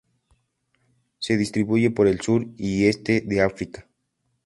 [1.19, 3.87] Se distribuye por el sur y este de África.